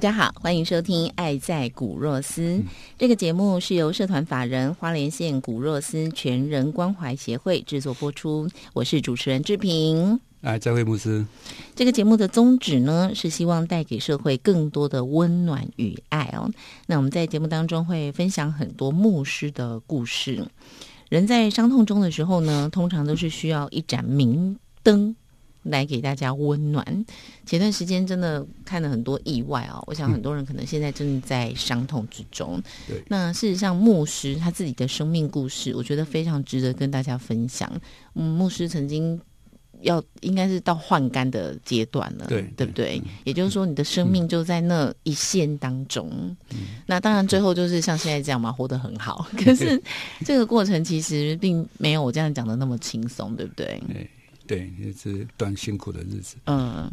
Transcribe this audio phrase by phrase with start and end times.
[0.00, 2.40] 家好，欢迎收听《爱在古若斯》
[2.96, 8.48] 这个节目，是由社团法人花莲县古若斯全人关怀协会制作播出。
[8.72, 10.18] 我是主持人志平。
[10.40, 11.26] 哎，在会牧师。
[11.76, 16.50] 这个节目的宗旨呢，是希望带给社会更多的温暖与爱哦。
[16.86, 20.42] 那我们在节目当中会分享很多牧师的故事。
[21.10, 25.14] 人在伤痛中的时候呢，通常都是需要一盏明灯。
[25.62, 27.04] 来给大家温暖。
[27.44, 32.62] 前段时间真的看了很多意外哦，我想很多人可能现在正在伤痛之中。
[32.86, 37.70] 对，那事实上牧师他自己的生命故事，我觉得非常值得跟大家分享。
[38.14, 39.20] 嗯，牧师曾经
[39.82, 43.00] 要应该是到换肝的阶段了，对对不对？
[43.24, 46.36] 也就是说，你的生命就在那一线当中。
[46.86, 49.26] 那当然，最后就是像现在这样嘛，活得很好。
[49.38, 49.80] 可是
[50.24, 53.82] 这个过程其实并没有我这样讲的那么轻松，对不对？
[53.88, 54.10] 对，
[54.56, 56.36] 也是段辛苦的日子。
[56.46, 56.90] 嗯，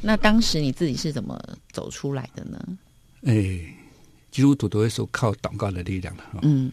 [0.00, 1.38] 那当时你自己是怎么
[1.70, 2.78] 走出来的呢？
[3.22, 3.74] 哎，
[4.30, 6.24] 基督徒都会说靠祷告的力量的。
[6.42, 6.72] 嗯，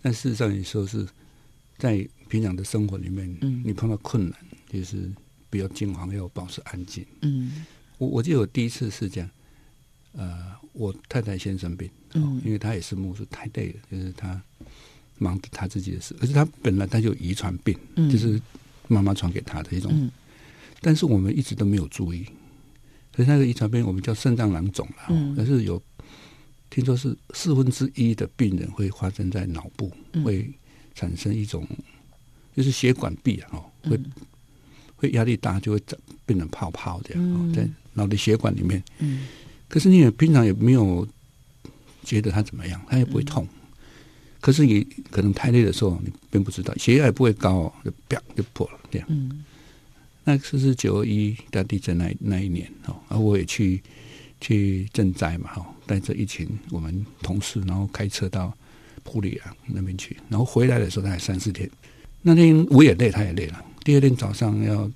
[0.00, 1.06] 但事实上，你说是
[1.76, 5.10] 在平常的生活里面，嗯，你碰到困难，就是
[5.50, 7.04] 比较惊慌，要保持安静。
[7.22, 7.64] 嗯，
[7.98, 9.30] 我我记得我第一次是这样，
[10.12, 14.40] 呃，我太太先生病，嗯，因为她也是牧师，太累了，就是她
[15.18, 17.76] 忙她自己的事，可是她本来她就遗传病，
[18.10, 18.40] 就是。
[18.88, 20.10] 妈妈传给他的一种，
[20.80, 22.26] 但是我们一直都没有注意。
[23.14, 25.82] 所以那个遗传病我们叫肾脏囊肿了，但是有
[26.68, 29.90] 听说是四分之一的病人会发生在脑部，
[30.22, 30.52] 会
[30.94, 31.66] 产生一种
[32.54, 33.98] 就是血管壁啊，会
[34.96, 38.82] 会压力大就会长变成泡泡这样，在脑的血管里面。
[39.68, 41.08] 可是你也平常也没有
[42.04, 43.48] 觉得它怎么样，它也不会痛。
[44.46, 49.08] 可是你可能太累的时候，你并不知道血压也不会高，就啪就破了这样。
[49.10, 49.44] 嗯，
[50.22, 53.82] 那次是九二一大地震那那一年哦，而我也去
[54.40, 58.56] 去赈灾嘛，哈，带着一群我们同事，然后开车到
[59.02, 61.68] 普里啊那边去，然后回来的时候大概三四天。
[62.22, 63.64] 那天我也累，他也累了。
[63.82, 64.88] 第二天早上要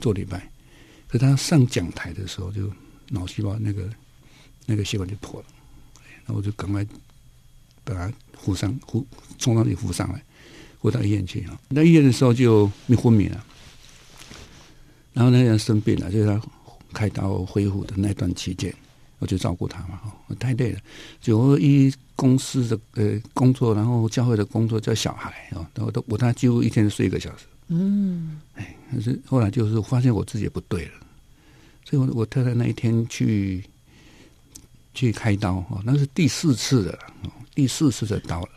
[0.00, 0.50] 做礼拜，
[1.06, 2.68] 可他上讲台的时候，就
[3.10, 3.88] 脑细胞那个
[4.66, 5.46] 那个血管就破了，
[6.26, 6.84] 那我就赶快
[7.94, 8.12] 把他。
[8.40, 9.04] 扶上，扶
[9.36, 10.22] 冲上去扶上来，
[10.80, 11.60] 扶到医院去啊。
[11.68, 13.44] 那医院的时候就没昏迷了，
[15.12, 16.40] 然后那人生病了，就是他
[16.92, 18.72] 开刀恢复的那段期间，
[19.18, 20.00] 我就照顾他嘛。
[20.28, 20.78] 我太累了，
[21.20, 27.44] 九二一公司的呃工作，然后教会的工作叫小孩啊，然后都我他几乎一天睡一个小时。
[27.66, 30.92] 嗯，哎，可是后来就是发现我自己也不对了，
[31.84, 33.64] 所以我我太太那一天去
[34.98, 36.98] 去开刀哦，那是第四次的。
[37.54, 38.50] 第四次的刀了，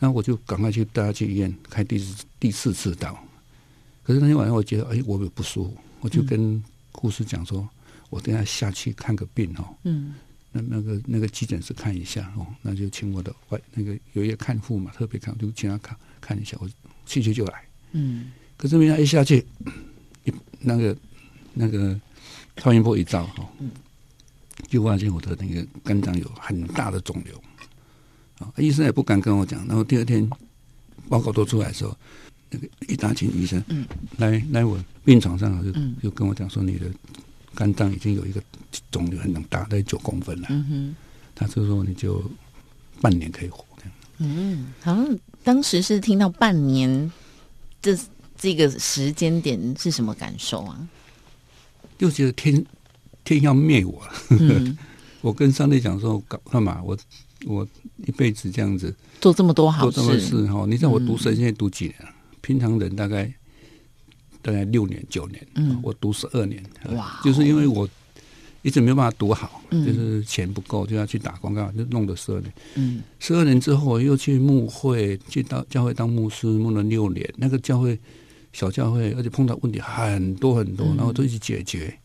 [0.00, 3.16] 那我就赶快去带他去医院开第四第四次刀。
[4.02, 6.60] 可是那天晚上我觉得，哎，我有不舒服，我就跟
[6.90, 7.68] 护士讲说，
[8.10, 9.72] 我等下下去看个病哦。
[9.84, 10.14] 嗯。
[10.50, 16.56] 那那个那个急诊室看一下哦，那就请我的外那个有一个看护嘛，特别看，就请他看看一下。
[16.60, 16.68] 我
[17.06, 17.64] 去去就来。
[17.92, 18.32] 嗯。
[18.56, 19.46] 可是没想一下去，
[20.24, 20.96] 一那个
[21.54, 21.96] 那个
[22.56, 23.46] 超音波一照哦，
[24.72, 27.42] 就发现我的那个肝脏有很大的肿瘤。
[28.56, 30.28] 医生也不敢跟我讲，然后第二天
[31.08, 31.94] 报告都出来的时候，
[32.48, 33.62] 那个一大群医生
[34.16, 35.70] 来来我病床上就
[36.02, 36.86] 就跟我讲说，你的
[37.54, 38.42] 肝脏已经有一个
[38.90, 40.48] 肿瘤很大，概九公分了。
[41.34, 42.22] 他就说你就
[43.00, 43.64] 半年可以活。
[44.18, 47.10] 嗯，好像当时是听到半年
[47.80, 47.98] 这
[48.36, 50.88] 这个时间点是什么感受啊？
[51.98, 52.64] 就觉得天
[53.24, 54.76] 天要灭我了。
[55.20, 56.82] 我跟上帝讲说，干干嘛？
[56.84, 56.96] 我
[57.46, 57.66] 我。
[58.04, 60.66] 一辈子这样子做这么多好事，做这么事哈！
[60.66, 61.94] 你知道我读神现在读几年？
[62.40, 63.32] 平常人大概
[64.40, 66.60] 大概六年九年，嗯，我读十二年，
[66.96, 67.20] 哇！
[67.22, 67.88] 就是因为我
[68.62, 72.52] 一直没有办法读好，就是钱不够，就要去打广告，就弄了十二年。
[72.74, 77.32] 嗯，十二年之后又去牧会，去到教会当牧师，牧了六年。
[77.36, 77.96] 那个教会
[78.52, 81.96] 小教会，而且碰到问题很多很多，然后都一起解决。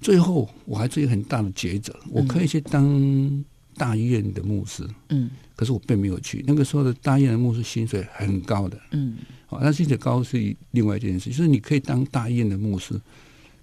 [0.00, 3.44] 最后我还做一个很大的抉择，我可以去当
[3.76, 6.44] 大医院的牧师，嗯，可是我并没有去。
[6.46, 9.16] 那个时候的大医院的牧师薪水很高的，嗯，
[9.46, 13.00] 好，那薪水高是另外一件事，就是你可以当大医院的牧师，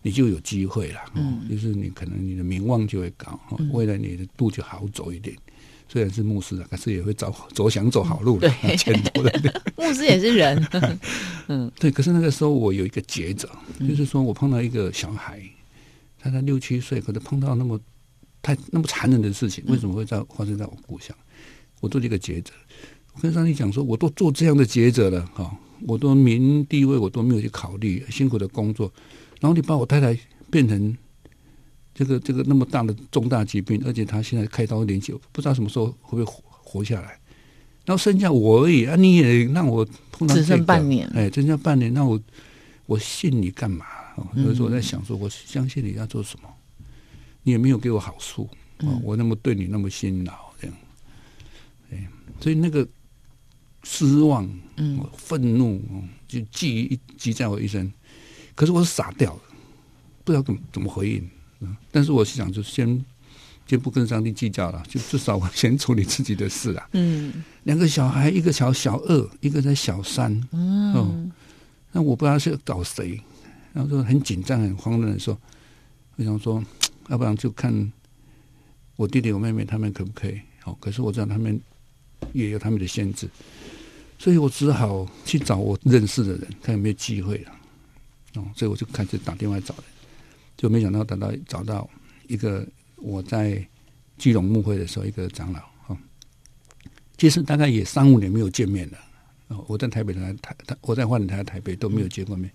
[0.01, 3.40] 你就有机会了，嗯，就是你可能你的名望就会高，
[3.72, 5.36] 未来你的路就好走一点。
[5.90, 9.31] 虽然是牧师啊，可是也会走走想走好路的， 前途的。
[9.78, 10.68] 牧师也是人，
[11.48, 11.90] 嗯，对。
[11.90, 13.50] 可是那个时候我有一个抉择，
[13.80, 15.42] 就是说我碰到一个小孩。
[16.19, 17.80] 他才六七岁，可是碰到那么
[18.42, 21.16] 太那么残忍的事情，为什么会在发生在我故乡？
[21.80, 22.52] 我做这个抉择，
[23.14, 25.56] 我跟上帝讲说，我都做这样的抉择了，哈，
[25.88, 28.92] 我都名地位我都没有去考虑，辛苦的工作，
[29.40, 30.18] 然后你把我太太
[30.50, 30.98] 变成
[31.94, 37.19] 这个这个那么大的重大疾病，而且他现在开刀连久，不知道什么时候会不会活活下来，
[37.86, 42.19] 然后剩下我而已啊，你也让我碰到只剩半年，哎，只剩半年，那我
[42.88, 43.86] 我信你干嘛？
[44.36, 46.50] 有时候我在想，说我相信你要做什么，
[47.44, 48.50] 你也没有给我好处
[48.80, 50.78] 啊，我那么对你那么辛劳，这样，
[51.92, 52.08] 哎，
[52.40, 52.88] 所以那个
[53.84, 55.81] 失望、嗯，愤怒，
[56.28, 57.92] 就记记在我一身。
[58.56, 59.42] 可是我是傻掉了，
[60.24, 61.30] 不知道怎么怎么回应。
[61.60, 63.06] 嗯，但是我想，就先
[63.66, 66.90] 就不跟上帝计较了，就至少我先处理自己的事啊。
[66.94, 70.31] 嗯， 两个小孩，一个小小二，一个在小三。
[70.52, 71.31] 嗯，
[71.92, 73.22] 那我不知道是搞谁。
[73.77, 75.39] 然后说很紧张、很慌乱的说
[76.18, 76.63] ：“我想说，
[77.09, 77.94] 要不然就看
[78.95, 80.41] 我弟弟、我妹妹他们可不可以？
[80.62, 81.62] 好，可是我知道他们
[82.33, 83.29] 也有他们的限制，
[84.18, 87.51] 所以我只好去找我认识的人，看有没有机会了。
[88.33, 89.83] 哦，所以我就开始打电话找人，
[90.57, 91.88] 就没想到等到找到
[92.27, 93.63] 一个我在
[94.18, 95.95] 基隆牧会的时候，一个长老哈，
[97.15, 98.97] 其实大概也三五年没有见面了。
[99.50, 102.51] 哦，我在台北台台，我在花莲台台北都没有见过面。”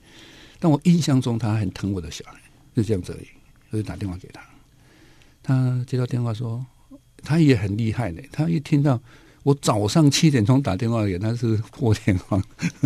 [0.63, 2.39] 但我印象中，他很疼我的小孩，
[2.73, 3.27] 就这样子而已。
[3.71, 4.41] 我就打电话给他，
[5.43, 6.65] 他接到电话说，
[7.17, 8.23] 他也很厉害的。
[8.31, 9.01] 他一听到
[9.43, 12.41] 我早上七点钟打电话给他，是破天荒。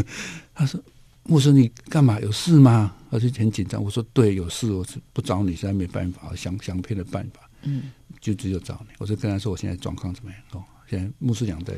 [0.54, 0.82] 他说
[1.24, 2.18] ：“牧师，你干嘛？
[2.20, 3.84] 有事吗？”他就很紧张。
[3.84, 7.50] 我说：“对，有事，我是不找你，实在没办法，想想别的办法。
[7.64, 7.92] 嗯，
[8.22, 8.94] 就只有找你。
[8.96, 10.40] 我就跟他说，我现在状况怎么样？
[10.52, 11.74] 哦，现在牧师长在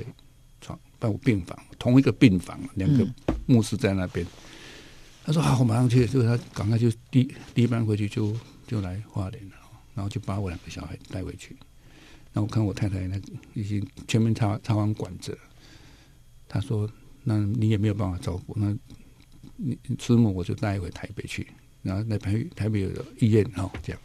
[0.61, 3.05] 床办我病房，同一个病房，两个
[3.47, 4.25] 牧师在那边。”
[5.29, 7.23] 他说：“好，我马上去。”就是他赶快就第
[7.55, 8.35] 第一班回去就
[8.67, 9.57] 就来花莲了，
[9.95, 11.55] 然后就把我两个小孩带回去。
[12.33, 13.21] 那我看我太太那
[13.53, 15.39] 已经全面插插完管子，
[16.49, 16.91] 他说
[17.25, 18.75] ：“那你也没有办法照顾，那
[19.57, 21.47] 你师母我就带回台北去，
[21.83, 24.01] 然后在台台北有医院哦，这样。”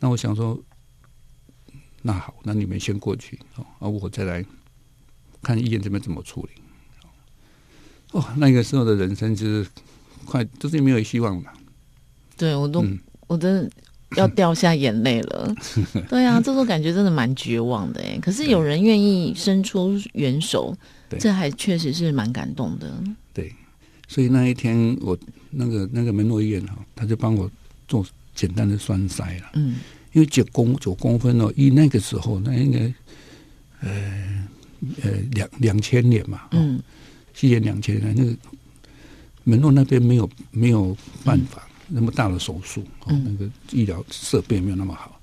[0.00, 0.60] 那我想说
[2.02, 4.44] ：“那好，那你们先过去哦，而我再来
[5.42, 6.60] 看医院这边怎么处理。”
[8.16, 9.66] 哦，那个时候的人生就是
[10.24, 11.52] 快，就是没有希望了。
[12.34, 12.82] 对，我都，
[13.26, 13.70] 我真的
[14.16, 15.54] 要掉下眼泪了。
[16.08, 18.18] 对啊，这种感觉真的蛮绝望的哎。
[18.18, 20.74] 可是有人愿意伸出援手，
[21.18, 22.90] 这还确实是蛮感动的。
[23.34, 23.54] 对，
[24.08, 25.18] 所以那一天我
[25.50, 27.50] 那个那个门诺医院哈，他就帮我
[27.86, 28.02] 做
[28.34, 29.50] 简单的栓塞了。
[29.52, 29.76] 嗯，
[30.14, 32.80] 因为九公九公分哦，以那个时候那应该
[33.80, 34.48] 呃
[35.02, 36.48] 呃两两千年嘛。
[36.52, 36.80] 嗯。
[37.36, 38.34] 七年两千年，那个
[39.44, 45.20] 门诺那边没有没有办法那么大的手术，哦，那个医疗设备没有那么好，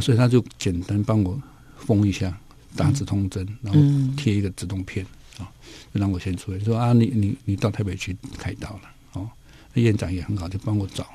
[0.00, 1.38] 所以他就简单帮我
[1.76, 2.40] 封一下，
[2.74, 3.78] 打止痛针，然后
[4.16, 5.04] 贴一个止痛片，
[5.38, 5.46] 啊，
[5.92, 8.80] 就让我先出来，说啊，你你你到台北去开刀了，
[9.12, 9.30] 哦，
[9.74, 11.06] 那院长也很好，就帮我找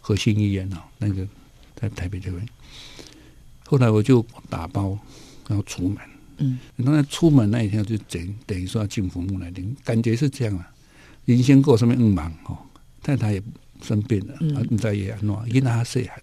[0.00, 1.28] 核心医院啊，那个
[1.76, 2.48] 在台北这边，
[3.66, 4.98] 后来我就打包，
[5.46, 5.98] 然后出门。
[6.38, 10.70] 嗯，那出门那一天就等等于说要进坟墓来领，感觉是这样啊。
[11.24, 12.12] 人先过上面嗯。
[12.12, 12.58] 忙哦，
[13.02, 13.42] 太太也
[13.82, 16.22] 生病了，啊，你在也安诺，因他岁寒。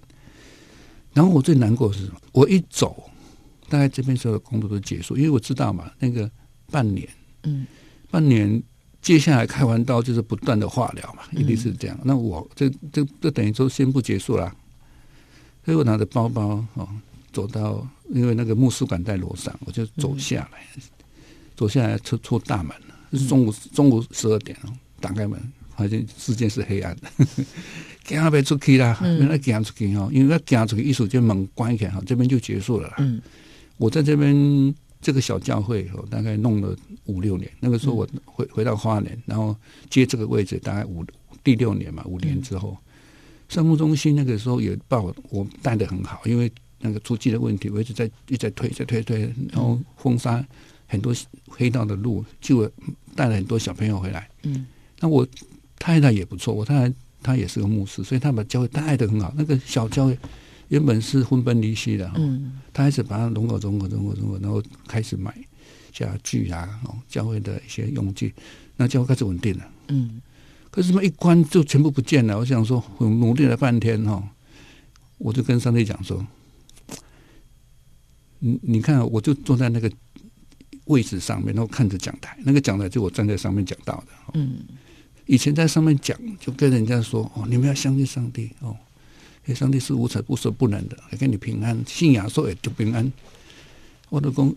[1.13, 2.21] 然后我最难过的是什么？
[2.31, 3.09] 我一走，
[3.67, 6.29] 大概这边所有的工作都结束，因为我知道嘛，那个
[6.71, 7.07] 半年，
[7.43, 7.65] 嗯，
[8.09, 8.61] 半年
[9.01, 11.99] 接下来开完刀就是不断的化疗嘛，一定是这样。
[12.03, 14.55] 那我这这这等于说先不结束了，
[15.65, 16.87] 所以我拿着包包哦。
[17.31, 20.59] 走到，因为那个牧师馆在楼上，我就走下来，
[21.55, 22.95] 走下来出出大门了。
[23.13, 24.71] 是中午中午十二点哦，
[25.01, 25.37] 打开门，
[25.75, 27.25] 发现世界是黑暗的，
[28.07, 28.97] 赶快出去啦！
[29.01, 32.93] 原来赶出去哈，因为要赶出去，艺术就门关起来哈，这边就结束了。
[32.99, 33.21] 嗯，
[33.75, 36.73] 我在这边这个小教会哦，大概弄了
[37.03, 37.51] 五六年。
[37.59, 39.53] 那个时候我回回到花莲，然后
[39.89, 41.05] 接这个位置，大概五
[41.43, 42.77] 第六年嘛，五年之后，
[43.49, 46.49] 生物中心那个时候也把我我带的很好，因为。
[46.81, 49.21] 那个出击的问题，我一直在一直在推，在推推，
[49.51, 50.45] 然后封杀
[50.87, 51.13] 很多
[51.47, 52.69] 黑道的路，就
[53.15, 54.29] 带了很多小朋友回来。
[54.43, 54.65] 嗯，
[54.99, 55.25] 那我
[55.79, 59.33] 太太也不错，我太太她也是个牧师，所以她把教会带的很好。
[59.37, 60.17] 那个小教会
[60.67, 65.33] 原本是分崩离析的，嗯，她开始把它融合、融合、融合、融合，然后开始买
[65.91, 68.33] 家具啊，哦，教会的一些用具，
[68.77, 70.21] 那教会开始稳定了，嗯。
[70.73, 72.37] 可是什么一关就全部不见了？
[72.37, 74.23] 我想说，我努力了半天哈，
[75.17, 76.25] 我就跟上帝讲说
[78.43, 79.89] ：“你你看，我就坐在那个
[80.85, 84.07] 位置上面，然后看着讲台，那个讲台就我站在上面讲到的。
[84.33, 84.57] 嗯，
[85.25, 88.75] 以前在上面讲，就跟人家说：哦，你们要相信上帝哦，
[89.45, 93.09] 因为上帝是无处不说不能的，还给你平安，信仰说也就平安。
[94.09, 94.53] 我都讲。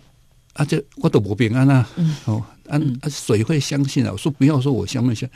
[0.54, 1.90] 啊，这我都不平安啊！
[2.26, 4.12] 哦，啊啊，谁会相信啊？
[4.12, 5.28] 我说不要说，我相不相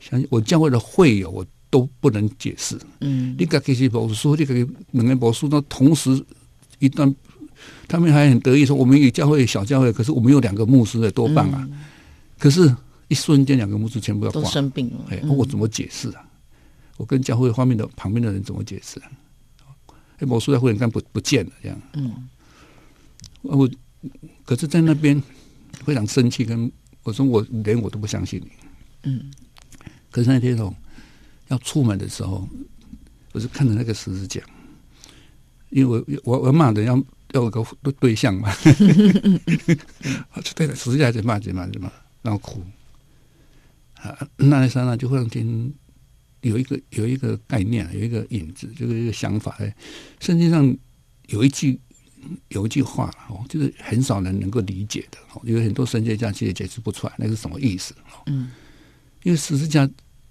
[0.00, 0.26] 相信？
[0.28, 2.76] 我教会的会友，我都不能解释。
[2.98, 4.52] 嗯，你个给些博士，你个
[4.90, 6.20] 两个博士，那同时
[6.80, 7.14] 一段，
[7.88, 11.68] 他们还很得意说，我们有教会小教会，可是我们有两个牧师，多棒啊！
[12.38, 12.74] 可是，
[13.08, 16.24] 一瞬间两个牧师全部要都生病了，哎，我怎么解释啊？
[16.96, 19.10] 我跟教会方面的旁边的人怎么解释啊？
[20.18, 21.80] 哎，魔术在会员干不不见了，这样。
[21.94, 22.28] 嗯，
[23.42, 23.68] 我。
[24.44, 25.22] 可是，在那边
[25.72, 26.70] 非常生气，跟
[27.04, 28.50] 我说：“我连我都不相信你。”
[29.04, 29.32] 嗯。
[30.10, 30.74] 可是那天哦，
[31.48, 32.46] 要出门的时候，
[33.32, 34.42] 我就看着那个十字架，
[35.70, 37.02] 因为我我我骂人要
[37.34, 38.50] 要有个对对象嘛，
[40.42, 42.64] 就对了，十字架在骂，在骂，在骂，然后哭。
[43.94, 45.72] 啊，那一刹那就忽然间
[46.40, 49.54] 有一个有一个概念，有一个影子，就是一个想法。
[49.58, 49.76] 哎，
[50.20, 50.76] 圣经上
[51.28, 51.78] 有一句。
[52.48, 58.22] 有一句话哦，就是很少人能够理解的哦，有很多神学家其实解释不出来那是什么意思哦。
[58.28, 58.50] 嗯，
[59.24, 59.86] 因为十字架，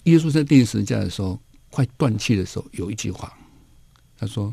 [0.05, 3.38] 耶稣在定十字架的时候，快断气的时候，有一句话，
[4.17, 4.51] 他说：“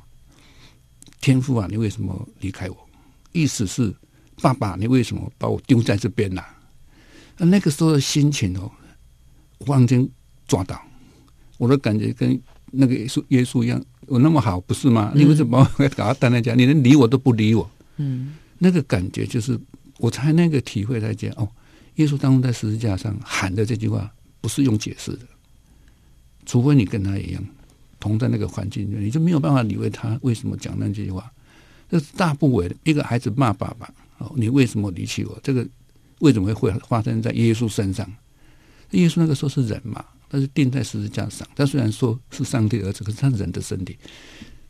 [1.20, 2.76] 天父啊，你为什么离开我？”
[3.32, 3.94] 意思是
[4.42, 6.42] 爸爸，你为什么把我丢在这边呢？
[7.36, 8.70] 那那个时候的心情哦，
[9.66, 10.08] 完全
[10.48, 10.80] 抓到
[11.58, 13.82] 我的感觉，跟那个耶稣耶稣一样。
[14.06, 15.12] 我那么好，不是吗？
[15.14, 15.64] 你为什么
[15.96, 16.54] 搞到单在家？
[16.54, 17.70] 你连理我都不理我。
[17.98, 19.56] 嗯，那个感觉就是，
[19.98, 21.48] 我才那个体会来讲哦，
[21.94, 25.20] 耶稣当中在十字架上喊的这句话，不是用解释的，
[26.44, 27.44] 除非你跟他一样
[28.00, 31.30] 同在那个环境里面，你就没有办法理会他为什么讲那句话。
[31.88, 35.38] 这是大不为的一个孩子骂爸爸哦，你为什么离弃我？
[35.42, 35.66] 这个
[36.20, 38.10] 为什么会发生在耶稣身上？
[38.92, 40.04] 耶稣那个时候是人嘛？
[40.28, 43.98] 他是钉在十字架上，他虽然说是上帝儿子，可是他人的身体，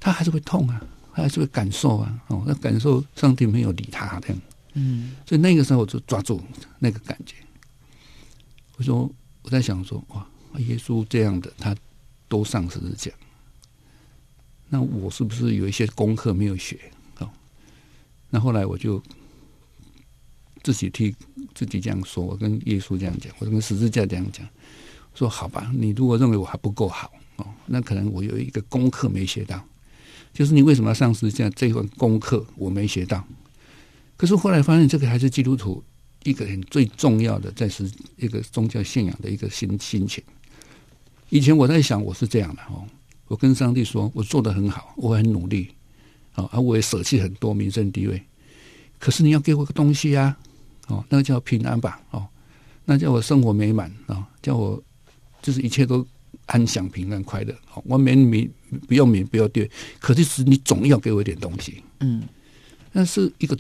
[0.01, 0.83] 他还是会痛啊，
[1.15, 4.35] 他还是会感受啊，哦，那感受上帝没有理他的，
[4.73, 6.41] 嗯，所以那个时候我就抓住
[6.79, 7.35] 那个感觉。
[8.79, 9.11] 我说
[9.43, 10.27] 我在想说，哇，
[10.61, 11.77] 耶稣这样的他
[12.31, 13.11] 都上十字架，
[14.69, 16.79] 那我是不是有一些功课没有学？
[17.19, 17.29] 哦，
[18.31, 19.03] 那后来我就
[20.63, 21.13] 自己替
[21.55, 24.49] 自己这样说，我跟耶稣这样讲，我跟十字架这样讲。
[25.13, 29.61] 说好吧，你如果认为我还不够好哦，那可能我有一个功课没学到，
[30.33, 33.27] 就是你为什么要上十字架这份功课我没学到。
[34.17, 35.83] 可是后来发现，这个还是基督徒
[36.23, 40.23] 一个很最重要的，在是一个宗教信仰的一个心心情。
[41.31, 42.85] 以前我在想，我是这样的哦，
[43.27, 45.69] 我跟上帝说，我做的很好，我很努力，
[46.35, 48.23] 啊，而我也舍弃很多名声地位。
[48.99, 50.37] 可是你要给我个东西呀，
[50.89, 52.27] 哦，那个叫平安吧，哦，
[52.85, 54.81] 那叫我生活美满啊，叫我。
[55.43, 56.07] 就是一切都
[56.45, 57.55] 安享、平安、快乐。
[57.65, 58.47] 好，我免免
[58.87, 61.83] 不要免不要对，可是是你总要给我一点东西。
[62.01, 62.23] 嗯，
[62.93, 63.59] 那是一个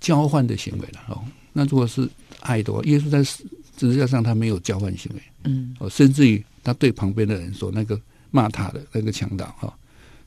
[0.00, 1.00] 交换的行为了。
[1.08, 1.22] 哦，
[1.52, 2.08] 那如果是
[2.40, 3.44] 爱的话，耶稣在十
[3.76, 5.22] 字架上他没有交换行为。
[5.44, 8.00] 嗯，哦，甚至于他对旁边的人说，那个
[8.30, 9.78] 骂他的那个强盗，哈，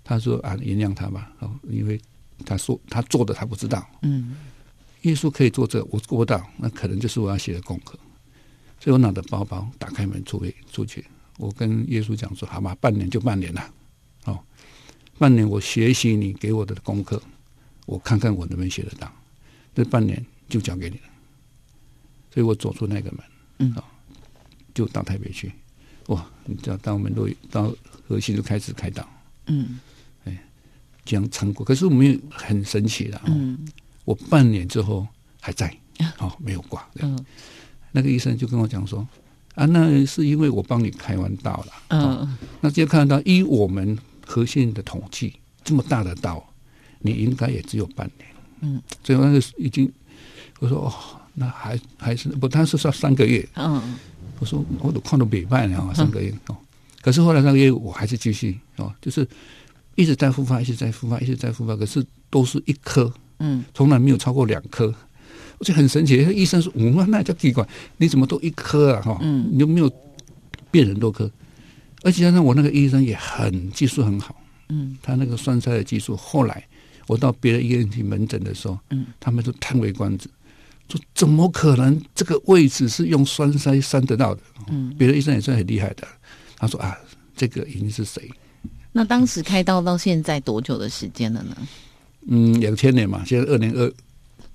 [0.04, 1.32] 他说啊，原谅他吧。
[1.40, 2.00] 哦，因为
[2.46, 3.88] 他说他做的他不知道。
[4.02, 4.36] 嗯，
[5.04, 7.98] 耶稣可以做这，我做不到，那可能就是我要写的功课。
[8.80, 11.06] 所以我拿着包包打开门出去出去，
[11.38, 13.74] 我跟耶稣讲说：“好吧，半年就半年了，
[14.26, 14.40] 哦，
[15.20, 17.22] 半年我学习你给我的功课，
[17.86, 19.12] 我看看我能不能学得到。
[19.76, 21.04] 这半年就交给你了。”
[22.34, 23.20] 所以我走出那个门，
[23.60, 23.76] 嗯，
[24.74, 25.52] 就到台北去。
[26.08, 27.74] 哇，你知道，当我们路到
[28.08, 29.08] 核心就开始开刀，
[29.48, 29.80] 嗯，
[30.26, 30.38] 哎，
[31.06, 31.66] 这样成果。
[31.66, 33.58] 可是我们很神奇的，嗯，
[34.06, 35.08] 我半年之后
[35.40, 35.76] 还在，
[36.18, 37.26] 哦，没有挂，嗯。
[37.94, 39.06] 那个医生就跟我讲说
[39.54, 41.74] ：“啊，那是因为我帮你开完刀了。
[41.90, 46.42] 嗯，那就看到依我们核心的统计，这么大的刀，
[47.00, 48.30] 你应该也只有半年。
[48.62, 49.92] 嗯，最后那个已经，
[50.60, 50.94] 我说哦，
[51.34, 53.46] 那还还是不，他是说三个月。
[53.56, 54.00] 嗯，
[54.42, 56.58] 我说我都看到北半了，三个月哦。
[57.00, 59.26] 可是后来三个月我还是继续哦，就是
[59.96, 61.76] 一直在复发，一直在复发，一直在复发。
[61.78, 64.94] 可是都是一颗，嗯，从来没有超过两颗。”
[65.62, 67.64] 就很神奇，医生说：“我那叫奇怪，
[67.98, 69.02] 你怎么都一颗啊？
[69.04, 69.88] 哈，你就没有
[70.72, 71.30] 变很多颗，
[72.02, 74.36] 而且加上我那个医生也很技术很好，
[74.70, 76.68] 嗯，他那个栓塞的技术，后来
[77.06, 80.28] 我到别的医院去门诊的时候，嗯，他们都叹为观止，
[80.92, 84.42] 说怎么可能这个位置是用栓塞栓得到的？
[84.70, 86.06] 嗯，别的医生也算很厉害的，
[86.58, 86.98] 他说啊，
[87.36, 88.30] 这个已经是谁？
[88.92, 91.56] 那当时开刀到现在多久的时间了呢？
[92.28, 93.92] 嗯，两千年嘛，现在二零二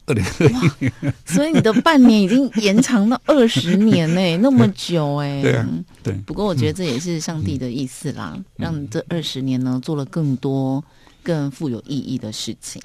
[0.07, 5.43] 二零二，所以你的半年已经延长到二十年呢， 那么久哎。
[5.43, 5.69] 对啊，
[6.03, 6.13] 对。
[6.27, 10.85] 不过我觉得这也是上帝的意思啦，让这二十年呢做了更多
[11.27, 12.81] 更富有意义的事情。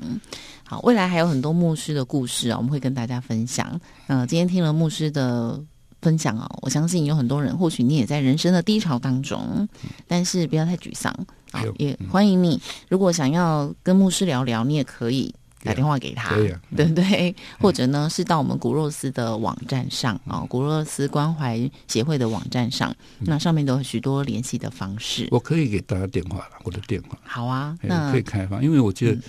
[0.66, 3.80] 好，未来还有很多牧师的故事啊，我们会跟大家分享。
[4.08, 5.62] 嗯，今天听了牧师的。
[6.02, 9.70] 分享哦，我相信有很多人，或许你也在人生的低潮当中，
[10.08, 11.16] 但是不要太沮丧
[11.52, 11.64] 啊！
[11.78, 15.32] 也欢迎你，如果想要跟牧师聊聊，你也可以
[15.64, 16.36] 打电话给他，
[16.76, 17.36] 对不对？
[17.60, 25.28] 或者呢，是到我们古若斯的网站上啊，古若斯关怀协会的网站上，那上面都有许多联系的方式。
[25.32, 27.18] 我可以给大家电话了，我的电话。
[27.24, 29.22] 好啊，那可以开放，因为我觉得。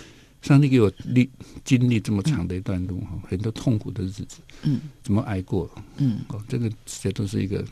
[0.43, 1.31] 上帝给我历
[1.63, 4.27] 经历这么长的一段路哈，很多痛苦的日子，
[4.63, 5.71] 嗯，怎么挨过？
[5.99, 7.65] 嗯，哦，这个这都是一个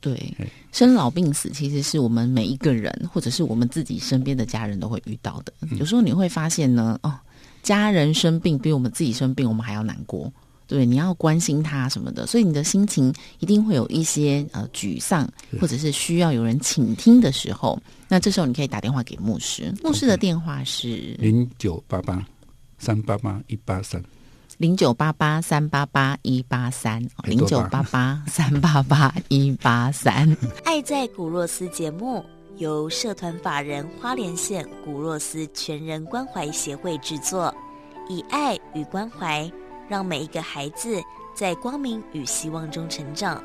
[0.00, 0.36] 对
[0.72, 5.52] 生老病死，其实是我们每一个人，或者是我们自己身边的家人都会遇到的。
[5.78, 7.14] 有时候你会发现呢，哦，
[7.68, 10.32] 家人生病比我们自己生病，我们还要难过。
[10.66, 15.28] 对，你要关心他什么的，所以你的心情一定会有一些呃沮丧，
[15.60, 17.78] 或者是需要有人倾听的时候。
[18.08, 22.26] 那这时候你可以打电话给牧师，牧师的电话是零九八八
[22.78, 24.02] 三八八一八三，
[24.56, 30.34] 零九八八三八八一八三，零九八八三八八一八三。
[30.64, 32.24] 爱在古若斯节目
[32.58, 37.54] 由社团法人花莲县古若斯全人关怀协会制作，
[38.08, 39.50] 以爱与关怀。
[39.88, 41.00] 让每一个孩子
[41.34, 43.42] 在光明与希望中成长。